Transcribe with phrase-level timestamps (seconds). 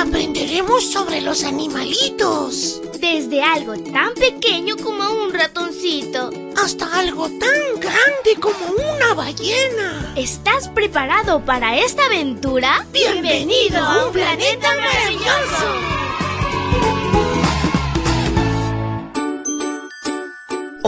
[0.00, 2.80] aprenderemos sobre los animalitos.
[2.98, 6.30] Desde algo tan pequeño como un ratoncito.
[6.56, 8.58] Hasta algo tan grande como
[8.94, 10.12] una ballena.
[10.16, 12.86] ¿Estás preparado para esta aventura?
[12.92, 15.29] Bienvenido a un planeta maravilloso.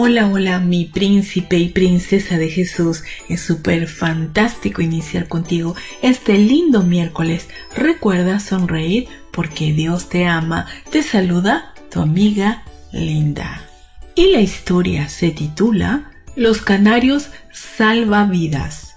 [0.00, 3.02] Hola, hola, mi príncipe y princesa de Jesús.
[3.28, 7.48] Es súper fantástico iniciar contigo este lindo miércoles.
[7.74, 10.68] Recuerda sonreír porque Dios te ama.
[10.92, 13.68] Te saluda tu amiga Linda.
[14.14, 18.94] Y la historia se titula Los canarios salva vidas.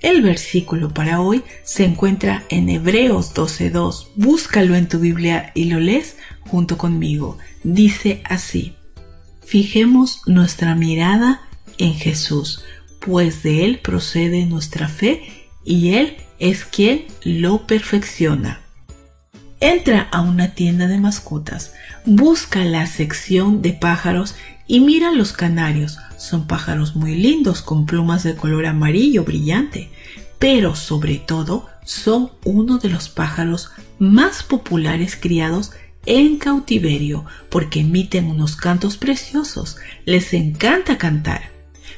[0.00, 4.06] El versículo para hoy se encuentra en Hebreos 12.2.
[4.16, 7.36] Búscalo en tu Biblia y lo lees junto conmigo.
[7.62, 8.74] Dice así.
[9.44, 11.42] Fijemos nuestra mirada
[11.78, 12.64] en Jesús,
[13.00, 18.60] pues de Él procede nuestra fe y Él es quien lo perfecciona.
[19.60, 21.72] Entra a una tienda de mascotas,
[22.04, 24.34] busca la sección de pájaros
[24.66, 25.98] y mira los canarios.
[26.16, 29.90] Son pájaros muy lindos con plumas de color amarillo brillante,
[30.38, 35.72] pero sobre todo son uno de los pájaros más populares criados
[36.06, 39.76] en cautiverio porque emiten unos cantos preciosos.
[40.04, 41.50] Les encanta cantar.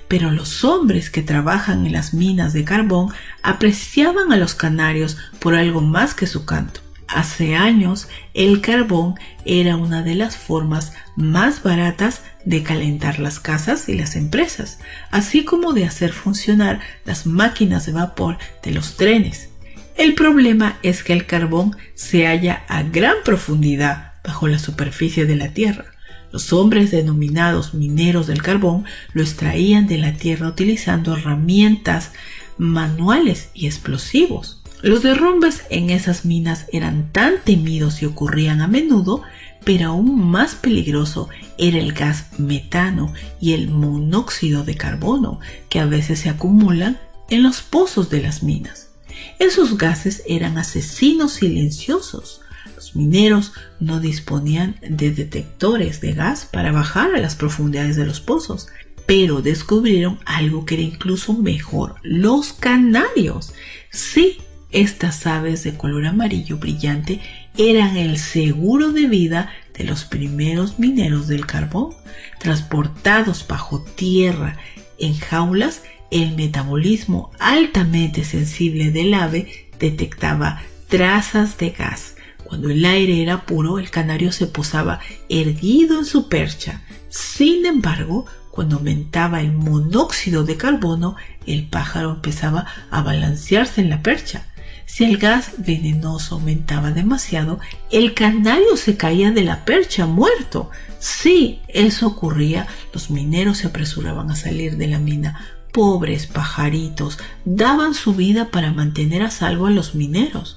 [0.08, 3.12] Pero los hombres que trabajan en las minas de carbón
[3.42, 6.80] apreciaban a los canarios por algo más que su canto.
[7.08, 13.88] Hace años el carbón era una de las formas más baratas de calentar las casas
[13.88, 14.78] y las empresas,
[15.10, 19.50] así como de hacer funcionar las máquinas de vapor de los trenes.
[19.96, 25.36] El problema es que el carbón se halla a gran profundidad bajo la superficie de
[25.36, 25.86] la Tierra.
[26.32, 32.12] Los hombres denominados mineros del carbón lo extraían de la Tierra utilizando herramientas
[32.58, 34.62] manuales y explosivos.
[34.82, 39.22] Los derrumbes en esas minas eran tan temidos y ocurrían a menudo,
[39.64, 45.40] pero aún más peligroso era el gas metano y el monóxido de carbono,
[45.70, 46.98] que a veces se acumulan
[47.30, 48.90] en los pozos de las minas.
[49.38, 52.40] Esos gases eran asesinos silenciosos.
[52.74, 58.20] Los mineros no disponían de detectores de gas para bajar a las profundidades de los
[58.20, 58.68] pozos,
[59.06, 63.54] pero descubrieron algo que era incluso mejor, los canarios.
[63.90, 64.38] Sí,
[64.72, 67.20] estas aves de color amarillo brillante
[67.56, 71.94] eran el seguro de vida de los primeros mineros del carbón,
[72.40, 74.56] transportados bajo tierra
[74.98, 82.16] en jaulas, el metabolismo altamente sensible del ave detectaba trazas de gas.
[82.44, 86.82] Cuando el aire era puro, el canario se posaba erguido en su percha.
[87.08, 91.16] Sin embargo, cuando aumentaba el monóxido de carbono,
[91.46, 94.46] el pájaro empezaba a balancearse en la percha.
[94.86, 97.58] Si el gas venenoso aumentaba demasiado,
[97.90, 100.70] el canario se caía de la percha muerto.
[101.00, 105.55] Si eso ocurría, los mineros se apresuraban a salir de la mina.
[105.76, 110.56] Pobres pajaritos daban su vida para mantener a salvo a los mineros.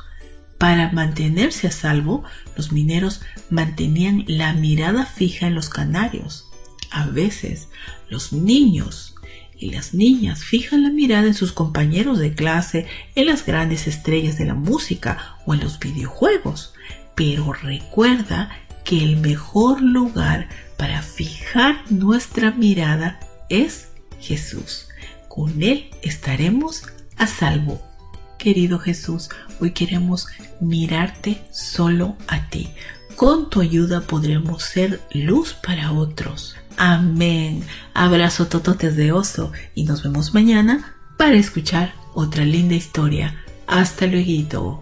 [0.58, 2.24] Para mantenerse a salvo,
[2.56, 3.20] los mineros
[3.50, 6.48] mantenían la mirada fija en los canarios.
[6.90, 7.68] A veces,
[8.08, 9.16] los niños
[9.58, 14.38] y las niñas fijan la mirada en sus compañeros de clase, en las grandes estrellas
[14.38, 16.74] de la música o en los videojuegos.
[17.16, 18.52] Pero recuerda
[18.86, 20.48] que el mejor lugar
[20.78, 23.20] para fijar nuestra mirada
[23.50, 23.90] es
[24.22, 24.89] Jesús.
[25.30, 26.84] Con Él estaremos
[27.16, 27.82] a salvo.
[28.38, 29.30] Querido Jesús,
[29.62, 30.28] hoy queremos
[30.60, 32.70] mirarte solo a ti.
[33.16, 36.56] Con tu ayuda podremos ser luz para otros.
[36.78, 37.64] Amén.
[37.94, 43.42] Abrazo tototes de oso y nos vemos mañana para escuchar otra linda historia.
[43.68, 44.82] Hasta luego.